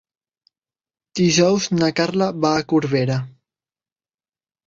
[1.19, 3.17] Dijous na Carla va a Corbera.